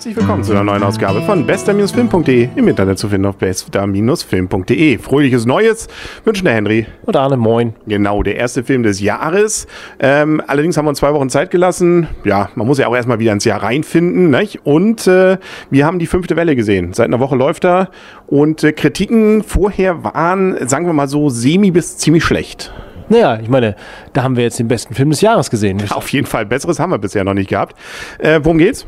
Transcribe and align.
Herzlich 0.00 0.16
willkommen 0.16 0.42
zu 0.42 0.52
einer 0.52 0.64
neuen 0.64 0.82
Ausgabe 0.82 1.20
von 1.20 1.44
bester-film.de 1.44 2.48
im 2.56 2.68
Internet 2.68 2.98
zu 2.98 3.10
finden 3.10 3.26
auf 3.26 3.36
bester-film.de. 3.36 4.96
Fröhliches 4.96 5.44
Neues 5.44 5.88
wünschen 6.24 6.46
der 6.46 6.54
Henry. 6.54 6.86
Und 7.04 7.16
Arne, 7.16 7.36
moin. 7.36 7.74
Genau, 7.86 8.22
der 8.22 8.36
erste 8.36 8.64
Film 8.64 8.82
des 8.82 9.00
Jahres. 9.00 9.66
Ähm, 9.98 10.40
allerdings 10.46 10.78
haben 10.78 10.86
wir 10.86 10.88
uns 10.88 11.00
zwei 11.00 11.12
Wochen 11.12 11.28
Zeit 11.28 11.50
gelassen. 11.50 12.08
Ja, 12.24 12.48
man 12.54 12.66
muss 12.66 12.78
ja 12.78 12.86
auch 12.86 12.96
erstmal 12.96 13.18
wieder 13.18 13.34
ins 13.34 13.44
Jahr 13.44 13.62
reinfinden. 13.62 14.30
Nicht? 14.30 14.64
Und 14.64 15.06
äh, 15.06 15.36
wir 15.68 15.84
haben 15.84 15.98
die 15.98 16.06
fünfte 16.06 16.34
Welle 16.34 16.56
gesehen. 16.56 16.94
Seit 16.94 17.08
einer 17.08 17.20
Woche 17.20 17.36
läuft 17.36 17.66
er. 17.66 17.90
Und 18.26 18.64
äh, 18.64 18.72
Kritiken 18.72 19.42
vorher 19.42 20.02
waren, 20.02 20.66
sagen 20.66 20.86
wir 20.86 20.94
mal 20.94 21.08
so, 21.08 21.28
semi 21.28 21.72
bis 21.72 21.98
ziemlich 21.98 22.24
schlecht. 22.24 22.72
Naja, 23.10 23.38
ich 23.42 23.50
meine, 23.50 23.76
da 24.14 24.22
haben 24.22 24.36
wir 24.36 24.44
jetzt 24.44 24.58
den 24.58 24.68
besten 24.68 24.94
Film 24.94 25.10
des 25.10 25.20
Jahres 25.20 25.50
gesehen. 25.50 25.82
Auf 25.90 26.08
jeden 26.10 26.26
Fall, 26.26 26.46
besseres 26.46 26.78
haben 26.78 26.90
wir 26.90 26.98
bisher 26.98 27.24
noch 27.24 27.34
nicht 27.34 27.50
gehabt. 27.50 27.76
Äh, 28.18 28.40
worum 28.42 28.56
geht's? 28.56 28.86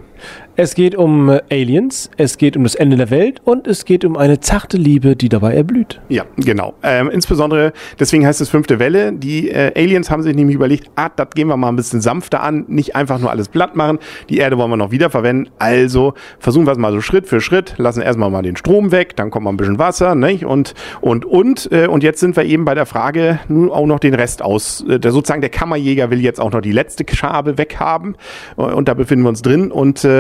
Es 0.55 0.75
geht 0.75 0.95
um 0.95 1.31
äh, 1.31 1.41
Aliens, 1.51 2.11
es 2.19 2.37
geht 2.37 2.59
um 2.59 2.65
das 2.65 2.75
Ende 2.75 2.99
der 2.99 3.09
Welt 3.09 3.41
und 3.45 3.67
es 3.67 3.87
geht 3.87 4.05
um 4.05 4.19
eine 4.19 4.39
zarte 4.41 4.77
Liebe, 4.77 5.17
die 5.17 5.31
dabei 5.31 5.55
erblüht. 5.55 5.99
Ja, 6.11 6.25
genau. 6.37 6.75
Ähm, 6.83 7.09
insbesondere, 7.11 7.73
deswegen 7.99 8.27
heißt 8.27 8.41
es 8.43 8.51
fünfte 8.51 8.79
Welle. 8.79 9.15
Die 9.15 9.51
äh, 9.51 9.73
Aliens 9.75 10.11
haben 10.11 10.23
sich 10.23 10.37
nämlich 10.37 10.55
überlegt, 10.55 10.91
ah, 10.95 11.09
das 11.09 11.31
gehen 11.31 11.49
wir 11.49 11.57
mal 11.57 11.69
ein 11.69 11.77
bisschen 11.77 12.03
sanfter 12.03 12.43
an, 12.43 12.67
nicht 12.69 12.95
einfach 12.95 13.19
nur 13.19 13.31
alles 13.31 13.49
platt 13.49 13.77
machen. 13.77 13.99
Die 14.29 14.37
Erde 14.37 14.59
wollen 14.59 14.69
wir 14.69 14.77
noch 14.77 14.91
wiederverwenden. 14.91 15.51
Also 15.59 16.13
versuchen 16.39 16.67
wir 16.67 16.73
es 16.73 16.79
mal 16.79 16.93
so 16.93 17.01
Schritt 17.01 17.27
für 17.29 17.41
Schritt, 17.41 17.75
lassen 17.79 18.03
erstmal 18.03 18.31
mal 18.31 18.43
den 18.43 18.57
Strom 18.57 18.93
weg, 18.93 19.17
dann 19.17 19.31
kommt 19.31 19.45
mal 19.45 19.53
ein 19.53 19.57
bisschen 19.57 19.79
Wasser, 19.79 20.15
nicht? 20.15 20.45
Und, 20.45 20.75
und, 21.01 21.25
und. 21.25 21.73
Äh, 21.73 21.87
und 21.87 22.03
jetzt 22.03 22.21
sind 22.21 22.37
wir 22.37 22.45
eben 22.45 22.67
bei 22.67 22.75
der 22.75 22.85
Frage, 22.85 23.41
nun 23.49 23.71
auch 23.71 23.87
noch 23.87 24.01
den 24.01 24.13
Rest 24.13 24.43
aus. 24.43 24.85
Äh, 24.87 25.01
sozusagen 25.03 25.41
der 25.41 25.51
Kammerjäger 25.51 26.11
will 26.11 26.21
jetzt 26.21 26.41
auch 26.41 26.53
noch 26.53 26.61
die 26.61 26.73
letzte 26.73 27.07
Schabe 27.11 27.57
weghaben. 27.57 28.17
Äh, 28.59 28.63
und 28.63 28.89
da 28.89 28.95
befinden 28.95 29.25
wir 29.25 29.31
uns 29.31 29.41
drin. 29.41 29.73
Und 29.73 30.05
äh, 30.05 30.12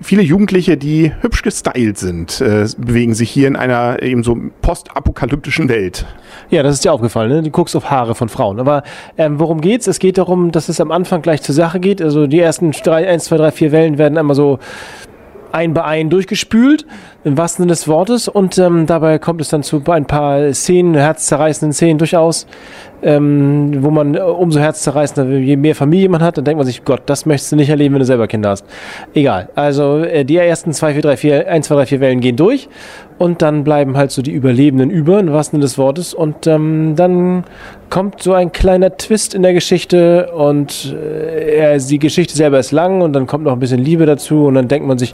viele 0.00 0.22
Jugendliche, 0.22 0.76
die 0.76 1.12
hübsch 1.20 1.42
gestylt 1.42 1.98
sind, 1.98 2.40
äh, 2.40 2.66
bewegen 2.76 3.14
sich 3.14 3.30
hier 3.30 3.48
in 3.48 3.56
einer 3.56 4.02
eben 4.02 4.22
so 4.22 4.36
postapokalyptischen 4.60 5.68
Welt. 5.68 6.06
Ja, 6.50 6.62
das 6.62 6.74
ist 6.74 6.84
dir 6.84 6.92
aufgefallen, 6.92 7.30
ne? 7.30 7.42
Du 7.42 7.50
guckst 7.50 7.76
auf 7.76 7.90
Haare 7.90 8.14
von 8.14 8.28
Frauen. 8.28 8.60
Aber 8.60 8.82
ähm, 9.18 9.38
worum 9.38 9.60
geht's? 9.60 9.86
Es 9.86 9.98
geht 9.98 10.18
darum, 10.18 10.52
dass 10.52 10.68
es 10.68 10.80
am 10.80 10.90
Anfang 10.90 11.22
gleich 11.22 11.42
zur 11.42 11.54
Sache 11.54 11.80
geht. 11.80 12.02
Also 12.02 12.26
die 12.26 12.40
ersten 12.40 12.72
drei, 12.72 13.08
eins, 13.08 13.24
zwei, 13.24 13.36
drei, 13.36 13.50
vier 13.50 13.72
Wellen 13.72 13.98
werden 13.98 14.18
einmal 14.18 14.36
so 14.36 14.58
ein 15.52 15.74
bei 15.74 15.84
ein 15.84 16.10
durchgespült, 16.10 16.86
im 17.24 17.36
wahrsten 17.36 17.64
Sinne 17.64 17.72
des 17.72 17.86
Wortes. 17.86 18.28
Und 18.28 18.58
ähm, 18.58 18.86
dabei 18.86 19.18
kommt 19.18 19.40
es 19.40 19.48
dann 19.48 19.62
zu 19.62 19.82
ein 19.86 20.06
paar 20.06 20.52
Szenen, 20.54 20.94
herzzerreißenden 20.94 21.72
Szenen 21.72 21.98
durchaus, 21.98 22.46
ähm, 23.02 23.82
wo 23.82 23.90
man 23.90 24.14
äh, 24.14 24.20
umso 24.20 24.60
herzzerreißender, 24.60 25.38
je 25.38 25.56
mehr 25.56 25.74
Familie 25.74 26.08
man 26.08 26.22
hat, 26.22 26.38
dann 26.38 26.44
denkt 26.44 26.58
man 26.58 26.66
sich, 26.66 26.84
Gott, 26.84 27.02
das 27.06 27.26
möchtest 27.26 27.52
du 27.52 27.56
nicht 27.56 27.68
erleben, 27.68 27.94
wenn 27.94 28.00
du 28.00 28.06
selber 28.06 28.26
Kinder 28.26 28.50
hast. 28.50 28.64
Egal. 29.14 29.48
Also 29.54 29.98
äh, 29.98 30.24
die 30.24 30.36
ersten 30.36 30.72
zwei, 30.72 30.92
vier, 30.92 31.02
drei, 31.02 31.16
vier, 31.16 31.48
eins, 31.48 31.66
zwei, 31.66 31.74
drei, 31.74 31.86
vier 31.86 32.00
Wellen 32.00 32.20
gehen 32.20 32.36
durch 32.36 32.68
und 33.18 33.42
dann 33.42 33.64
bleiben 33.64 33.96
halt 33.96 34.10
so 34.10 34.22
die 34.22 34.32
Überlebenden 34.32 34.90
über, 34.90 35.20
im 35.20 35.32
wahrsten 35.32 35.56
Sinne 35.56 35.64
des 35.64 35.78
Wortes. 35.78 36.14
Und 36.14 36.46
ähm, 36.46 36.94
dann 36.96 37.44
kommt 37.90 38.22
so 38.22 38.32
ein 38.32 38.52
kleiner 38.52 38.96
Twist 38.96 39.34
in 39.34 39.42
der 39.42 39.52
Geschichte 39.52 40.32
und 40.32 40.94
äh, 40.94 41.78
die 41.78 41.98
Geschichte 41.98 42.34
selber 42.34 42.58
ist 42.58 42.72
lang 42.72 43.02
und 43.02 43.12
dann 43.12 43.26
kommt 43.26 43.44
noch 43.44 43.52
ein 43.52 43.60
bisschen 43.60 43.80
Liebe 43.80 44.06
dazu 44.06 44.46
und 44.46 44.54
dann 44.54 44.68
denkt 44.68 44.86
man 44.86 44.98
sich, 44.98 45.12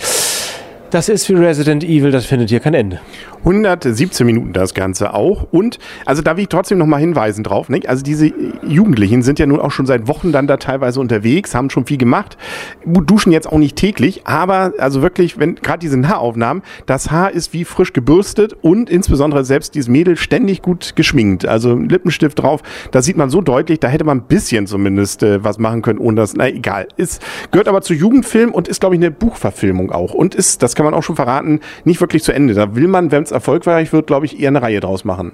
das 0.90 1.08
ist 1.08 1.28
wie 1.28 1.34
Resident 1.34 1.84
Evil, 1.84 2.10
das 2.10 2.26
findet 2.26 2.48
hier 2.48 2.60
kein 2.60 2.74
Ende. 2.74 3.00
117 3.40 4.26
Minuten 4.26 4.52
das 4.52 4.74
Ganze 4.74 5.14
auch. 5.14 5.46
Und, 5.50 5.78
also 6.04 6.22
da 6.22 6.36
will 6.36 6.42
ich 6.42 6.48
trotzdem 6.48 6.78
nochmal 6.78 7.00
hinweisen 7.00 7.44
drauf, 7.44 7.68
nicht? 7.68 7.88
Also 7.88 8.02
diese 8.02 8.32
Jugendlichen 8.66 9.22
sind 9.22 9.38
ja 9.38 9.46
nun 9.46 9.60
auch 9.60 9.70
schon 9.70 9.86
seit 9.86 10.08
Wochen 10.08 10.32
dann 10.32 10.46
da 10.46 10.56
teilweise 10.56 11.00
unterwegs, 11.00 11.54
haben 11.54 11.70
schon 11.70 11.86
viel 11.86 11.98
gemacht, 11.98 12.36
duschen 12.84 13.32
jetzt 13.32 13.50
auch 13.50 13.58
nicht 13.58 13.76
täglich, 13.76 14.26
aber 14.26 14.72
also 14.78 15.02
wirklich, 15.02 15.38
wenn 15.38 15.54
gerade 15.56 15.78
diese 15.78 15.98
Haaraufnahmen, 16.08 16.62
das 16.86 17.10
Haar 17.10 17.32
ist 17.32 17.52
wie 17.52 17.64
frisch 17.64 17.92
gebürstet 17.92 18.56
und 18.60 18.90
insbesondere 18.90 19.44
selbst 19.44 19.74
dieses 19.74 19.88
Mädel 19.88 20.16
ständig 20.16 20.62
gut 20.62 20.96
geschminkt. 20.96 21.46
Also 21.46 21.76
Lippenstift 21.76 22.42
drauf, 22.42 22.62
da 22.90 23.02
sieht 23.02 23.16
man 23.16 23.30
so 23.30 23.40
deutlich, 23.40 23.80
da 23.80 23.88
hätte 23.88 24.04
man 24.04 24.18
ein 24.18 24.26
bisschen 24.26 24.66
zumindest 24.66 25.22
äh, 25.22 25.44
was 25.44 25.58
machen 25.58 25.82
können, 25.82 25.98
ohne 25.98 26.16
das, 26.16 26.34
na 26.34 26.48
egal. 26.48 26.88
Ist, 26.96 27.22
gehört 27.50 27.68
aber 27.68 27.82
zu 27.82 27.94
Jugendfilm 27.94 28.52
und 28.52 28.68
ist, 28.68 28.80
glaube 28.80 28.94
ich, 28.94 29.00
eine 29.00 29.10
Buchverfilmung 29.10 29.92
auch. 29.92 30.14
Und 30.14 30.34
ist, 30.34 30.62
das 30.62 30.74
kann 30.78 30.84
man 30.84 30.94
auch 30.94 31.02
schon 31.02 31.16
verraten, 31.16 31.58
nicht 31.82 32.00
wirklich 32.00 32.22
zu 32.22 32.32
Ende. 32.32 32.54
Da 32.54 32.76
will 32.76 32.86
man, 32.86 33.10
wenn 33.10 33.24
es 33.24 33.32
erfolgreich 33.32 33.92
wird, 33.92 34.06
glaube 34.06 34.26
ich, 34.26 34.40
eher 34.40 34.46
eine 34.46 34.62
Reihe 34.62 34.78
draus 34.78 35.04
machen. 35.04 35.32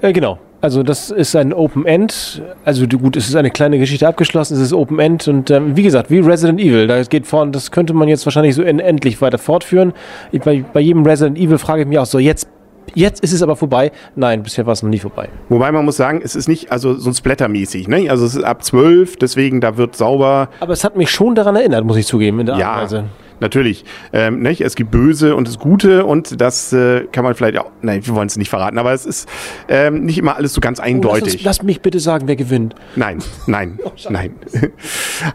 Äh, 0.00 0.12
genau. 0.12 0.40
Also 0.60 0.82
das 0.82 1.12
ist 1.12 1.36
ein 1.36 1.52
Open 1.52 1.86
End. 1.86 2.42
Also 2.64 2.88
gut, 2.88 3.16
es 3.16 3.28
ist 3.28 3.36
eine 3.36 3.52
kleine 3.52 3.78
Geschichte 3.78 4.08
abgeschlossen, 4.08 4.54
es 4.54 4.60
ist 4.60 4.72
Open 4.72 4.98
End 4.98 5.28
und 5.28 5.52
ähm, 5.52 5.76
wie 5.76 5.84
gesagt, 5.84 6.10
wie 6.10 6.18
Resident 6.18 6.60
Evil. 6.60 6.88
Da 6.88 7.00
geht 7.04 7.28
vorne, 7.28 7.52
das 7.52 7.70
könnte 7.70 7.94
man 7.94 8.08
jetzt 8.08 8.26
wahrscheinlich 8.26 8.56
so 8.56 8.62
endlich 8.62 9.22
weiter 9.22 9.38
fortführen. 9.38 9.92
Ich, 10.32 10.40
bei, 10.40 10.64
bei 10.72 10.80
jedem 10.80 11.06
Resident 11.06 11.38
Evil 11.38 11.58
frage 11.58 11.82
ich 11.82 11.88
mich 11.88 11.98
auch 11.98 12.06
so, 12.06 12.18
jetzt 12.18 12.48
Jetzt 12.94 13.22
ist 13.22 13.32
es 13.32 13.40
aber 13.40 13.54
vorbei. 13.54 13.92
Nein, 14.16 14.42
bisher 14.42 14.66
war 14.66 14.72
es 14.72 14.82
noch 14.82 14.90
nie 14.90 14.98
vorbei. 14.98 15.28
Wobei 15.48 15.70
man 15.70 15.84
muss 15.84 15.96
sagen, 15.96 16.22
es 16.24 16.34
ist 16.34 16.48
nicht 16.48 16.72
also 16.72 16.94
so 16.94 17.10
ein 17.10 17.14
Splattermäßig. 17.14 17.86
Ne? 17.86 18.10
Also 18.10 18.24
es 18.24 18.34
ist 18.34 18.42
ab 18.42 18.64
12, 18.64 19.16
deswegen 19.16 19.60
da 19.60 19.76
wird 19.76 19.94
sauber. 19.94 20.48
Aber 20.58 20.72
es 20.72 20.82
hat 20.82 20.96
mich 20.96 21.08
schon 21.08 21.36
daran 21.36 21.54
erinnert, 21.54 21.84
muss 21.84 21.96
ich 21.96 22.06
zugeben, 22.06 22.40
in 22.40 22.46
der 22.46 22.56
ja, 22.56 22.70
Art 22.70 22.76
und 22.76 22.82
Weise 22.82 23.04
natürlich. 23.40 23.84
Ähm, 24.12 24.40
nicht? 24.40 24.60
Es 24.60 24.74
gibt 24.74 24.90
Böse 24.90 25.34
und 25.34 25.48
das 25.48 25.58
Gute 25.58 26.04
und 26.04 26.40
das 26.40 26.72
äh, 26.72 27.04
kann 27.12 27.24
man 27.24 27.34
vielleicht 27.34 27.58
auch, 27.58 27.70
nein, 27.82 28.04
wir 28.06 28.14
wollen 28.14 28.26
es 28.26 28.36
nicht 28.36 28.50
verraten, 28.50 28.78
aber 28.78 28.92
es 28.92 29.06
ist 29.06 29.28
ähm, 29.68 30.04
nicht 30.04 30.18
immer 30.18 30.36
alles 30.36 30.54
so 30.54 30.60
ganz 30.60 30.80
eindeutig. 30.80 31.22
Oh, 31.22 31.26
lass, 31.26 31.34
uns, 31.34 31.44
lass, 31.44 31.62
mich 31.62 31.80
bitte 31.80 32.00
sagen, 32.00 32.28
wer 32.28 32.36
gewinnt. 32.36 32.74
Nein, 32.96 33.18
nein, 33.46 33.78
oh, 33.84 33.92
nein. 34.08 34.34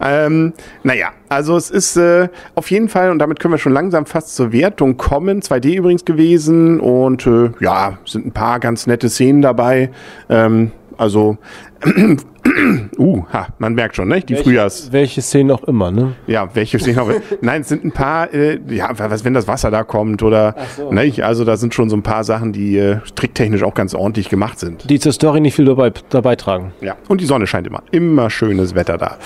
ähm, 0.02 0.54
naja, 0.84 1.10
also 1.30 1.58
es 1.58 1.70
ist 1.70 1.98
äh, 1.98 2.30
auf 2.56 2.72
jeden 2.72 2.90
Fall, 2.90 3.12
und 3.12 3.20
damit 3.20 3.40
können 3.40 3.54
wir 3.54 3.58
schon 3.58 3.74
langsam 3.74 4.06
fast 4.06 4.36
zur 4.36 4.52
Wertung 4.52 4.98
kommen, 4.98 5.42
2D 5.42 5.76
übrigens 5.76 6.06
gewesen 6.06 6.80
und 6.80 7.26
äh, 7.28 7.52
ja, 7.60 7.98
sind 8.06 8.26
ein 8.28 8.32
paar 8.32 8.60
ganz 8.60 8.88
nette 8.88 9.10
Szenen 9.10 9.42
dabei. 9.42 9.90
Ähm, 10.30 10.72
also 10.98 11.38
uh, 12.98 13.24
ha, 13.34 13.48
man 13.60 13.74
merkt 13.74 13.96
schon, 13.96 14.08
ne? 14.08 14.22
Die 14.22 14.34
welche, 14.34 14.44
Frühjahrs. 14.44 14.92
Welche 14.92 15.22
Szenen 15.22 15.52
auch 15.52 15.64
immer, 15.64 15.92
ne? 15.92 16.14
Ja, 16.28 16.50
welche 16.54 16.80
Szenen 16.80 17.00
auch 17.00 17.10
immer. 17.10 17.22
Nein, 17.42 17.62
es 17.62 17.70
sind 17.70 17.84
ein 17.84 17.92
paar, 17.92 18.34
äh, 18.34 18.60
ja, 18.70 18.90
was, 18.98 19.26
wenn 19.26 19.34
das 19.34 19.48
Wasser 19.48 19.72
da 19.72 19.84
kommt 19.84 20.24
oder, 20.24 20.56
so. 20.78 20.92
ne? 20.92 21.12
Also 21.22 21.44
da 21.44 21.58
sind 21.58 21.74
schon 21.74 21.90
so 21.90 21.96
ein 21.96 22.04
paar 22.04 22.24
Sachen, 22.24 22.54
die 22.54 22.78
äh, 22.78 22.98
tricktechnisch 23.16 23.64
auch 23.64 23.74
ganz 23.74 23.94
ordentlich 23.94 24.30
gemacht 24.30 24.60
sind. 24.60 24.90
Die 24.90 25.00
zur 25.00 25.12
Story 25.12 25.42
nicht 25.42 25.56
viel 25.56 25.66
dabei, 25.66 25.92
dabei 26.10 26.36
tragen. 26.36 26.74
Ja, 26.82 26.96
und 27.08 27.22
die 27.22 27.26
Sonne 27.26 27.48
scheint 27.48 27.68
immer. 27.68 27.84
Immer 27.92 28.30
schönes 28.30 28.76
Wetter 28.76 28.98
da. 28.98 29.18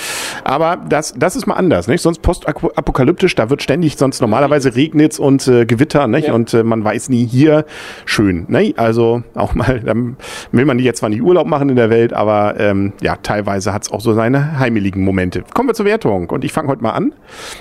Aber 0.43 0.77
das, 0.77 1.13
das 1.17 1.35
ist 1.35 1.45
mal 1.45 1.55
anders, 1.55 1.87
nicht? 1.87 2.01
Sonst 2.01 2.21
postapokalyptisch, 2.21 3.35
da 3.35 3.49
wird 3.49 3.61
ständig, 3.61 3.97
sonst 3.97 4.21
normalerweise 4.21 4.75
regnet's 4.75 5.19
und 5.19 5.47
äh, 5.47 5.65
Gewitter, 5.65 6.07
nicht? 6.07 6.27
Ja. 6.27 6.33
Und 6.33 6.53
äh, 6.53 6.63
man 6.63 6.83
weiß 6.83 7.09
nie, 7.09 7.25
hier 7.25 7.65
schön, 8.05 8.45
ne? 8.47 8.73
Also 8.77 9.23
auch 9.35 9.55
mal, 9.55 9.81
dann 9.81 10.17
will 10.51 10.65
man 10.65 10.79
jetzt 10.79 10.99
zwar 10.99 11.09
nicht 11.09 11.21
Urlaub 11.21 11.47
machen 11.47 11.69
in 11.69 11.75
der 11.75 11.89
Welt, 11.89 12.13
aber 12.13 12.38
ähm, 12.57 12.93
ja, 13.01 13.15
teilweise 13.17 13.73
hat 13.73 13.83
es 13.83 13.91
auch 13.91 14.01
so 14.01 14.13
seine 14.13 14.59
heimeligen 14.59 15.03
Momente. 15.03 15.43
Kommen 15.53 15.69
wir 15.69 15.73
zur 15.73 15.85
Wertung 15.85 16.29
und 16.29 16.43
ich 16.43 16.51
fange 16.51 16.67
heute 16.67 16.81
mal 16.81 16.91
an. 16.91 17.13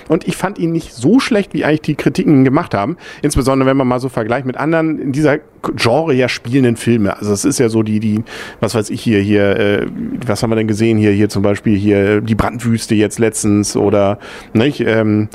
Und 0.07 0.27
ich 0.27 0.37
fand 0.37 0.59
ihn 0.59 0.71
nicht 0.71 0.93
so 0.93 1.19
schlecht, 1.19 1.53
wie 1.53 1.65
eigentlich 1.65 1.81
die 1.81 1.95
Kritiken 1.95 2.43
gemacht 2.43 2.73
haben. 2.73 2.97
Insbesondere 3.21 3.69
wenn 3.69 3.77
man 3.77 3.87
mal 3.87 3.99
so 3.99 4.09
vergleicht 4.09 4.45
mit 4.45 4.57
anderen 4.57 4.99
in 4.99 5.11
dieser 5.11 5.39
Genre 5.75 6.13
ja 6.13 6.29
spielenden 6.29 6.75
Filme. 6.75 7.17
Also 7.17 7.33
es 7.33 7.45
ist 7.45 7.59
ja 7.59 7.69
so 7.69 7.83
die, 7.83 7.99
die, 7.99 8.23
was 8.59 8.75
weiß 8.75 8.89
ich 8.89 9.01
hier, 9.01 9.19
hier, 9.19 9.57
äh, 9.57 9.85
was 10.25 10.41
haben 10.41 10.51
wir 10.51 10.55
denn 10.55 10.67
gesehen 10.67 10.97
hier, 10.97 11.11
hier 11.11 11.29
zum 11.29 11.43
Beispiel 11.43 11.77
hier 11.77 12.21
die 12.21 12.35
Brandwüste 12.35 12.95
jetzt 12.95 13.19
letztens 13.19 13.75
oder 13.75 14.19
nicht, 14.53 14.81
ähm, 14.81 15.29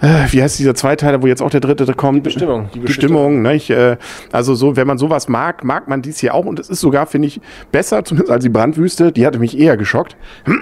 äh, 0.00 0.26
wie 0.30 0.42
heißt 0.42 0.58
dieser 0.58 0.74
Zweiteiler, 0.74 1.22
wo 1.22 1.26
jetzt 1.26 1.42
auch 1.42 1.50
der 1.50 1.60
dritte 1.60 1.92
kommt? 1.94 2.18
Die 2.18 2.20
Bestimmung. 2.22 2.68
Die 2.74 2.80
Bestimmung, 2.80 3.42
nicht? 3.42 3.70
Äh, 3.70 3.96
also 4.32 4.54
so, 4.54 4.76
wenn 4.76 4.86
man 4.86 4.98
sowas 4.98 5.28
mag, 5.28 5.64
mag 5.64 5.88
man 5.88 6.02
dies 6.02 6.18
hier 6.18 6.34
auch 6.34 6.44
und 6.44 6.58
es 6.58 6.68
ist 6.68 6.80
sogar, 6.80 7.06
finde 7.06 7.28
ich, 7.28 7.40
besser, 7.72 8.04
zumindest 8.04 8.32
als 8.32 8.44
die 8.44 8.50
Brandwüste, 8.50 9.12
die 9.12 9.26
hatte 9.26 9.38
mich 9.38 9.58
eher 9.58 9.76
geschockt. 9.76 10.16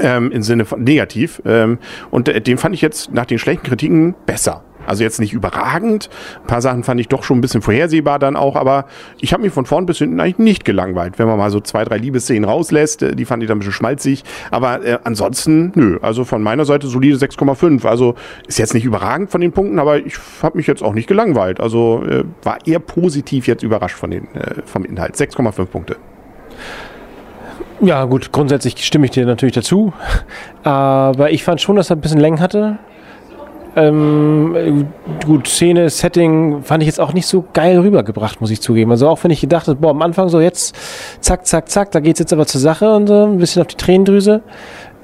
Ähm, 0.00 0.30
Im 0.30 0.42
Sinne 0.42 0.64
von 0.64 0.84
negativ. 0.84 1.42
Ähm, 1.44 1.78
und 2.12 2.28
äh, 2.28 2.40
den 2.40 2.58
fand 2.58 2.76
ich 2.76 2.80
jetzt 2.80 3.12
nach 3.12 3.26
den 3.26 3.38
schlechten 3.38 3.66
Kritiken 3.66 4.14
besser. 4.24 4.62
Also 4.90 5.04
jetzt 5.04 5.20
nicht 5.20 5.32
überragend. 5.32 6.10
Ein 6.42 6.46
paar 6.48 6.60
Sachen 6.60 6.82
fand 6.82 7.00
ich 7.00 7.06
doch 7.06 7.22
schon 7.22 7.38
ein 7.38 7.40
bisschen 7.40 7.62
vorhersehbar 7.62 8.18
dann 8.18 8.34
auch, 8.34 8.56
aber 8.56 8.86
ich 9.20 9.32
habe 9.32 9.44
mich 9.44 9.52
von 9.52 9.64
vorn 9.64 9.86
bis 9.86 9.98
hinten 9.98 10.18
eigentlich 10.18 10.38
nicht 10.38 10.64
gelangweilt. 10.64 11.16
Wenn 11.20 11.28
man 11.28 11.38
mal 11.38 11.48
so 11.52 11.60
zwei, 11.60 11.84
drei 11.84 11.96
Liebesszenen 11.96 12.44
rauslässt, 12.44 13.02
äh, 13.02 13.14
die 13.14 13.24
fand 13.24 13.40
ich 13.44 13.48
dann 13.48 13.58
ein 13.58 13.60
bisschen 13.60 13.72
schmalzig. 13.72 14.24
Aber 14.50 14.84
äh, 14.84 14.98
ansonsten, 15.04 15.70
nö. 15.76 15.98
Also 16.02 16.24
von 16.24 16.42
meiner 16.42 16.64
Seite 16.64 16.88
solide 16.88 17.16
6,5. 17.16 17.86
Also 17.86 18.16
ist 18.48 18.58
jetzt 18.58 18.74
nicht 18.74 18.84
überragend 18.84 19.30
von 19.30 19.40
den 19.40 19.52
Punkten, 19.52 19.78
aber 19.78 19.98
ich 19.98 20.14
habe 20.42 20.56
mich 20.56 20.66
jetzt 20.66 20.82
auch 20.82 20.92
nicht 20.92 21.06
gelangweilt. 21.06 21.60
Also 21.60 22.02
äh, 22.04 22.24
war 22.42 22.58
eher 22.66 22.80
positiv 22.80 23.46
jetzt 23.46 23.62
überrascht 23.62 23.96
von 23.96 24.10
den, 24.10 24.24
äh, 24.34 24.62
vom 24.64 24.84
Inhalt. 24.84 25.14
6,5 25.14 25.66
Punkte. 25.66 25.96
Ja, 27.80 28.04
gut, 28.06 28.32
grundsätzlich 28.32 28.84
stimme 28.84 29.06
ich 29.06 29.12
dir 29.12 29.24
natürlich 29.24 29.54
dazu. 29.54 29.92
Aber 30.64 31.30
ich 31.30 31.44
fand 31.44 31.60
schon, 31.60 31.76
dass 31.76 31.90
er 31.90 31.96
ein 31.96 32.00
bisschen 32.00 32.18
Längen 32.18 32.40
hatte. 32.40 32.80
Ähm, 33.80 34.88
gut, 35.24 35.48
Szene, 35.48 35.88
Setting 35.88 36.62
fand 36.62 36.82
ich 36.82 36.86
jetzt 36.86 37.00
auch 37.00 37.12
nicht 37.12 37.26
so 37.26 37.44
geil 37.52 37.78
rübergebracht, 37.78 38.40
muss 38.40 38.50
ich 38.50 38.60
zugeben. 38.60 38.90
Also 38.90 39.08
auch 39.08 39.22
wenn 39.24 39.30
ich 39.30 39.40
gedacht 39.40 39.68
habe, 39.68 39.78
boah, 39.80 39.90
am 39.90 40.02
Anfang 40.02 40.28
so 40.28 40.40
jetzt 40.40 40.76
zack, 41.20 41.46
zack, 41.46 41.70
zack, 41.70 41.90
da 41.92 42.00
geht's 42.00 42.18
jetzt 42.20 42.32
aber 42.32 42.46
zur 42.46 42.60
Sache 42.60 42.94
und 42.94 43.06
so, 43.06 43.24
ein 43.24 43.38
bisschen 43.38 43.62
auf 43.62 43.68
die 43.68 43.76
Tränendrüse. 43.76 44.42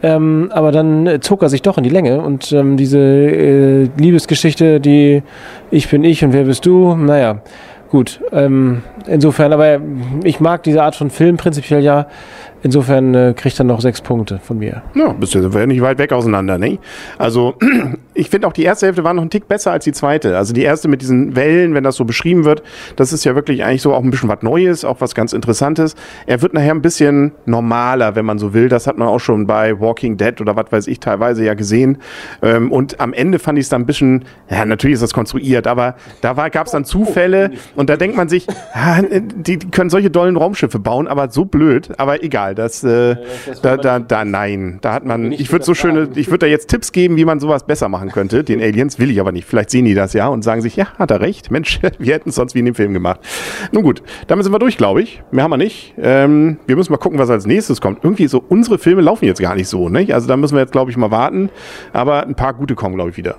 Ähm, 0.03 0.51
aber 0.53 0.73
dann 0.73 1.07
äh, 1.07 1.21
zog 1.21 1.43
er 1.43 1.49
sich 1.49 1.63
doch 1.63 1.79
in 1.79 1.85
die 1.85 1.91
Länge 1.91 2.21
und 2.21 2.53
ähm, 2.53 2.77
diese 2.77 2.99
äh, 2.99 3.89
Liebesgeschichte, 3.97 4.79
die 4.79 5.23
ich 5.71 5.89
bin 5.89 6.05
ich 6.05 6.23
und 6.23 6.35
wer 6.35 6.45
bist 6.45 6.67
du, 6.67 6.95
naja, 6.95 7.41
gut. 7.91 8.21
Ähm, 8.31 8.83
insofern, 9.07 9.55
aber 9.55 9.81
ich 10.23 10.39
mag 10.39 10.63
diese 10.65 10.83
Art 10.83 10.97
von 10.97 11.09
Film 11.09 11.39
prinzipiell 11.39 11.83
ja. 11.83 12.09
Insofern 12.67 13.15
äh, 13.15 13.33
kriegt 13.33 13.61
er 13.61 13.65
noch 13.65 13.81
sechs 13.81 14.01
Punkte 14.01 14.41
von 14.43 14.59
mir. 14.59 14.83
Ja, 14.97 15.13
bist 15.13 15.37
du 15.37 15.39
ja 15.39 15.67
nicht 15.67 15.83
weit 15.83 15.99
weg 15.99 16.11
auseinander, 16.11 16.59
ne? 16.59 16.81
Also, 17.17 17.55
ich 18.15 18.29
finde 18.29 18.49
auch 18.49 18.53
die 18.53 18.65
erste 18.65 18.87
Hälfte 18.87 19.05
war 19.05 19.15
noch 19.15 19.23
ein 19.23 19.31
Tick 19.31 19.47
besser 19.47 19.71
als 19.71 19.85
die 19.85 19.93
zweite. 19.93 20.37
Also 20.37 20.53
die 20.53 20.65
erste 20.65 20.89
mit 20.89 21.01
diesen 21.01 21.37
Wellen, 21.37 21.75
wenn 21.75 21.85
das 21.85 21.95
so 21.95 22.05
beschrieben 22.05 22.45
wird, 22.45 22.65
das 22.97 23.13
ist 23.13 23.25
ja 23.25 23.37
wirklich 23.37 23.63
eigentlich 23.63 23.83
so 23.83 23.95
auch 23.95 24.03
ein 24.03 24.11
bisschen 24.11 24.29
was 24.29 24.43
Neues, 24.43 24.85
auch 24.85 25.01
was 25.01 25.15
ganz 25.15 25.33
Interessantes. 25.33 25.95
Er 26.27 26.43
wird 26.43 26.55
nachher 26.55 26.73
ein 26.73 26.83
bisschen 26.83 27.31
normaler, 27.45 28.17
wenn 28.17 28.25
man 28.25 28.41
so 28.41 28.53
will. 28.53 28.69
Das 28.69 28.89
hat 28.89 28.99
man 28.99 29.07
auch 29.07 29.21
schon 29.21 29.47
bei 29.47 29.79
Walking 29.79 30.17
Dead 30.17 30.41
oder 30.41 30.57
was 30.57 30.73
weiß 30.73 30.89
ich 30.89 30.99
teilweise 30.99 31.45
ja 31.45 31.55
gesehen. 31.55 31.99
Ähm, 32.43 32.73
und 32.73 32.99
am 32.99 33.13
Ende 33.13 33.39
fand 33.39 33.61
ich 33.61 33.67
es 33.67 33.69
dann 33.69 33.83
ein 33.83 33.87
bisschen, 33.87 34.25
ja, 34.51 34.65
natürlich 34.65 34.95
ist 34.95 35.03
das 35.05 35.15
konstruiert, 35.15 35.69
aber 35.69 35.95
da 36.21 36.33
gab 36.49 36.67
es 36.67 36.73
dann 36.73 36.85
Zufälle 36.85 37.53
und 37.77 37.91
da 37.91 37.97
denkt 37.97 38.17
man 38.17 38.29
sich, 38.29 38.49
die, 39.37 39.57
die 39.57 39.71
können 39.71 39.89
solche 39.89 40.11
dollen 40.11 40.37
Raumschiffe 40.37 40.81
bauen, 40.81 41.07
aber 41.07 41.31
so 41.31 41.45
blöd, 41.45 41.91
aber 41.97 42.25
egal 42.25 42.56
das, 42.57 42.83
äh, 42.83 43.17
da, 43.63 43.77
da, 43.77 44.01
da, 44.01 44.25
nein, 44.25 44.79
da 44.81 44.93
hat 44.93 45.05
man, 45.05 45.31
ich 45.31 45.53
würde 45.53 45.65
so 45.65 45.75
schöne, 45.75 46.09
ich 46.17 46.29
würde 46.29 46.41
da 46.41 46.47
jetzt 46.47 46.69
Tipps 46.69 46.91
geben, 46.91 47.17
wie 47.17 47.25
man 47.25 47.39
sowas 47.39 47.65
besser 47.65 47.89
machen 47.89 48.11
könnte, 48.11 48.43
den 48.43 48.61
Aliens, 48.61 48.99
will 48.99 49.11
ich 49.11 49.21
aber 49.21 49.33
nicht. 49.33 49.47
Vielleicht 49.47 49.71
sehen 49.71 49.85
die 49.85 49.95
das 49.95 50.13
ja 50.13 50.27
und 50.29 50.43
sagen 50.43 50.63
sich, 50.63 50.77
ja, 50.77 50.87
hat 50.99 51.11
er 51.11 51.21
recht, 51.21 51.51
Mensch, 51.51 51.81
wir 51.99 52.15
hätten 52.15 52.31
es 52.31 52.35
sonst 52.35 52.55
wie 52.55 52.61
in 52.61 52.65
dem 52.65 52.75
Film 52.75 52.93
gemacht. 52.93 53.21
Nun 53.73 53.83
gut, 53.83 54.03
damit 54.27 54.45
sind 54.45 54.53
wir 54.53 54.59
durch, 54.59 54.77
glaube 54.77 55.03
ich. 55.03 55.23
Mehr 55.31 55.45
haben 55.45 55.53
wir 55.53 55.57
nicht. 55.57 55.95
Ähm, 55.99 56.59
wir 56.67 56.77
müssen 56.77 56.93
mal 56.93 56.99
gucken, 56.99 57.19
was 57.19 57.31
als 57.31 57.47
nächstes 57.47 57.81
kommt. 57.81 58.03
Irgendwie 58.03 58.27
so, 58.27 58.43
unsere 58.49 58.79
Filme 58.79 59.03
laufen 59.03 59.27
jetzt 59.27 59.41
gar 59.41 59.55
nicht 59.55 59.69
so, 59.69 59.89
ne? 59.89 60.07
Also 60.13 60.27
da 60.27 60.37
müssen 60.37 60.55
wir 60.55 60.61
jetzt, 60.61 60.73
glaube 60.73 60.91
ich, 60.91 60.97
mal 60.97 61.11
warten. 61.11 61.51
Aber 61.93 62.27
ein 62.27 62.35
paar 62.35 62.55
gute 62.55 62.75
kommen, 62.75 62.95
glaube 62.95 63.11
ich, 63.11 63.17
wieder. 63.17 63.37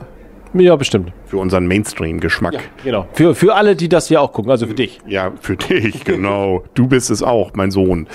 Ja, 0.59 0.75
bestimmt. 0.75 1.11
Für 1.25 1.37
unseren 1.37 1.67
Mainstream-Geschmack. 1.67 2.53
Ja, 2.53 2.59
genau. 2.83 3.07
Für, 3.13 3.35
für 3.35 3.55
alle, 3.55 3.75
die 3.75 3.89
das 3.89 4.07
hier 4.07 4.21
auch 4.21 4.33
gucken, 4.33 4.51
also 4.51 4.67
für 4.67 4.73
dich. 4.73 4.99
Ja, 5.07 5.31
für 5.39 5.55
dich, 5.55 6.03
genau. 6.03 6.63
du 6.73 6.87
bist 6.87 7.09
es 7.09 7.23
auch, 7.23 7.51
mein 7.53 7.71
Sohn. 7.71 8.07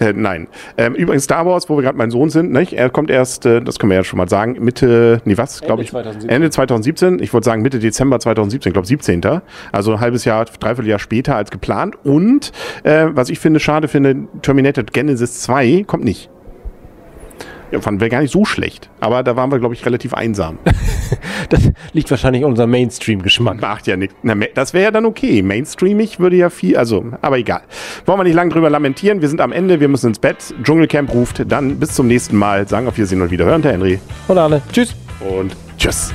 Äh, 0.00 0.12
nein. 0.14 0.48
Ähm, 0.76 0.94
übrigens 0.94 1.24
Star 1.24 1.46
Wars, 1.46 1.68
wo 1.68 1.76
wir 1.76 1.82
gerade 1.82 1.98
mein 1.98 2.10
Sohn 2.10 2.30
sind, 2.30 2.52
nicht? 2.52 2.72
er 2.72 2.90
kommt 2.90 3.10
erst, 3.10 3.46
äh, 3.46 3.60
das 3.60 3.78
können 3.78 3.90
wir 3.90 3.96
ja 3.96 4.04
schon 4.04 4.18
mal 4.18 4.28
sagen, 4.28 4.56
Mitte, 4.60 5.20
nee, 5.24 5.36
was, 5.36 5.60
glaube 5.60 5.82
ich, 5.82 5.90
2017. 5.90 6.30
Ende 6.30 6.50
2017. 6.50 7.18
Ich 7.20 7.32
wollte 7.32 7.46
sagen 7.46 7.62
Mitte 7.62 7.78
Dezember 7.78 8.20
2017, 8.20 8.70
ich 8.70 8.74
glaube 8.74 8.86
17. 8.86 9.20
Also 9.72 9.92
ein 9.92 10.00
halbes 10.00 10.24
Jahr, 10.24 10.44
dreiviertel 10.44 10.88
Jahr 10.88 10.98
später 10.98 11.36
als 11.36 11.50
geplant. 11.50 11.96
Und, 12.04 12.52
äh, 12.84 13.06
was 13.10 13.30
ich 13.30 13.38
finde, 13.38 13.60
schade 13.60 13.88
finde, 13.88 14.28
Terminator 14.42 14.84
Genesis 14.84 15.40
2 15.40 15.84
kommt 15.86 16.04
nicht. 16.04 16.30
Ja, 17.70 17.80
fanden 17.80 18.00
wir 18.00 18.08
gar 18.08 18.22
nicht 18.22 18.32
so 18.32 18.44
schlecht. 18.44 18.88
Aber 19.00 19.22
da 19.22 19.36
waren 19.36 19.50
wir, 19.50 19.58
glaube 19.58 19.74
ich, 19.74 19.84
relativ 19.84 20.14
einsam. 20.14 20.58
das 21.48 21.70
liegt 21.92 22.10
wahrscheinlich 22.10 22.44
an 22.44 22.50
unserem 22.50 22.70
Mainstream-Geschmack. 22.70 23.60
Macht 23.60 23.86
ja 23.86 23.96
nichts. 23.96 24.14
Das 24.54 24.74
wäre 24.74 24.84
ja 24.84 24.90
dann 24.90 25.04
okay. 25.04 25.42
Mainstreamig 25.42 26.20
würde 26.20 26.36
ja 26.36 26.50
viel, 26.50 26.76
also, 26.76 27.04
aber 27.20 27.38
egal. 27.38 27.62
Wollen 28.06 28.18
wir 28.18 28.24
nicht 28.24 28.34
lange 28.34 28.52
drüber 28.52 28.70
lamentieren. 28.70 29.20
Wir 29.20 29.28
sind 29.28 29.40
am 29.40 29.52
Ende, 29.52 29.80
wir 29.80 29.88
müssen 29.88 30.08
ins 30.08 30.18
Bett. 30.18 30.54
Dschungelcamp 30.62 31.12
ruft. 31.12 31.44
Dann 31.50 31.78
bis 31.78 31.94
zum 31.94 32.06
nächsten 32.06 32.36
Mal. 32.36 32.68
Sagen 32.68 32.86
auf 32.88 32.96
Wiedersehen 32.96 33.22
und 33.22 33.30
wieder 33.30 33.44
hören, 33.44 33.62
Herr 33.62 33.72
Henry. 33.72 33.98
Und 34.28 34.38
Arne. 34.38 34.62
Tschüss. 34.72 34.94
Und 35.20 35.56
tschüss. 35.76 36.12